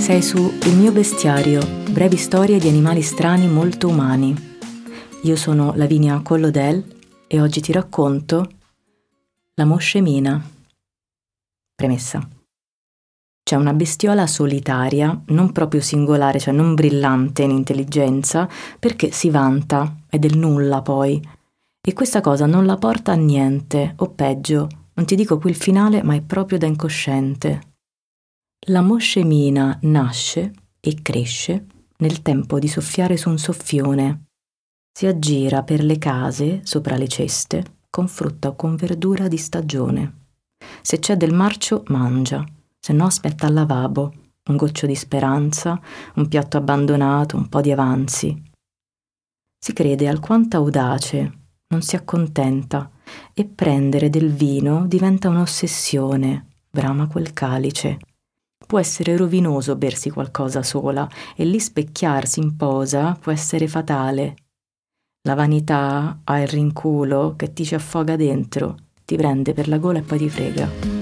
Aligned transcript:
Sei 0.00 0.22
su 0.22 0.50
Il 0.64 0.76
mio 0.76 0.92
bestiario, 0.92 1.60
brevi 1.90 2.16
storie 2.16 2.58
di 2.58 2.68
animali 2.68 3.02
strani 3.02 3.46
molto 3.46 3.86
umani. 3.86 4.34
Io 5.24 5.36
sono 5.36 5.74
Lavinia 5.76 6.20
Collodel 6.22 6.82
e 7.26 7.40
oggi 7.40 7.60
ti 7.60 7.70
racconto 7.70 8.48
La 9.54 9.66
moscemina. 9.66 10.42
Premessa. 11.74 12.26
C'è 13.42 13.56
una 13.56 13.74
bestiola 13.74 14.26
solitaria, 14.26 15.22
non 15.26 15.52
proprio 15.52 15.82
singolare, 15.82 16.40
cioè 16.40 16.54
non 16.54 16.74
brillante 16.74 17.42
in 17.42 17.50
intelligenza, 17.50 18.48
perché 18.78 19.10
si 19.10 19.28
vanta, 19.28 19.96
è 20.08 20.18
del 20.18 20.38
nulla 20.38 20.80
poi. 20.80 21.22
E 21.78 21.92
questa 21.92 22.22
cosa 22.22 22.46
non 22.46 22.64
la 22.64 22.76
porta 22.76 23.12
a 23.12 23.16
niente, 23.16 23.92
o 23.98 24.08
peggio, 24.08 24.66
non 24.94 25.04
ti 25.04 25.14
dico 25.14 25.38
qui 25.38 25.50
il 25.50 25.56
finale, 25.56 26.02
ma 26.02 26.14
è 26.14 26.22
proprio 26.22 26.56
da 26.56 26.66
incosciente. 26.66 27.68
La 28.66 28.82
moscemina 28.82 29.78
nasce 29.84 30.52
e 30.80 31.00
cresce 31.00 31.64
nel 31.96 32.20
tempo 32.20 32.58
di 32.58 32.68
soffiare 32.68 33.16
su 33.16 33.30
un 33.30 33.38
soffione. 33.38 34.26
Si 34.92 35.06
aggira 35.06 35.62
per 35.62 35.82
le 35.82 35.96
case, 35.96 36.60
sopra 36.64 36.98
le 36.98 37.08
ceste, 37.08 37.78
con 37.88 38.06
frutta 38.06 38.48
o 38.48 38.56
con 38.56 38.76
verdura 38.76 39.28
di 39.28 39.38
stagione. 39.38 40.26
Se 40.82 40.98
c'è 40.98 41.16
del 41.16 41.32
marcio, 41.32 41.84
mangia, 41.86 42.44
se 42.78 42.92
no 42.92 43.06
aspetta 43.06 43.46
al 43.46 43.54
lavabo, 43.54 44.12
un 44.50 44.56
goccio 44.56 44.84
di 44.84 44.94
speranza, 44.94 45.80
un 46.16 46.28
piatto 46.28 46.58
abbandonato, 46.58 47.38
un 47.38 47.48
po' 47.48 47.62
di 47.62 47.72
avanzi. 47.72 48.42
Si 49.58 49.72
crede 49.72 50.06
alquanto 50.06 50.58
audace, 50.58 51.38
non 51.68 51.80
si 51.80 51.96
accontenta, 51.96 52.90
e 53.32 53.46
prendere 53.46 54.10
del 54.10 54.30
vino 54.30 54.86
diventa 54.86 55.30
un'ossessione, 55.30 56.58
brama 56.70 57.06
quel 57.06 57.32
calice 57.32 58.00
può 58.70 58.78
essere 58.78 59.16
rovinoso 59.16 59.74
bersi 59.74 60.10
qualcosa 60.10 60.62
sola 60.62 61.08
e 61.34 61.44
lì 61.44 61.58
specchiarsi 61.58 62.38
in 62.38 62.54
posa 62.54 63.18
può 63.20 63.32
essere 63.32 63.66
fatale. 63.66 64.36
La 65.22 65.34
vanità 65.34 66.20
ha 66.22 66.38
il 66.38 66.46
rinculo 66.46 67.34
che 67.36 67.52
ti 67.52 67.64
ci 67.64 67.74
affoga 67.74 68.14
dentro, 68.14 68.76
ti 69.04 69.16
prende 69.16 69.54
per 69.54 69.66
la 69.66 69.78
gola 69.78 69.98
e 69.98 70.02
poi 70.02 70.18
ti 70.18 70.30
frega. 70.30 70.99